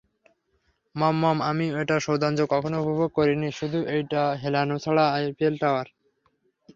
মম 0.95 1.15
মম 1.23 1.37
আমি 1.49 1.65
এটার 1.81 2.01
সৌন্দর্য 2.05 2.39
কখনই 2.53 2.81
উপভোগ 2.83 3.09
করিনি 3.17 3.49
শুধু 3.59 3.79
এইটা 3.95 4.21
হেলানো 4.41 4.75
ছাড়া 4.83 5.05
আইফেল 5.17 5.53
টাওয়ার? 5.61 5.87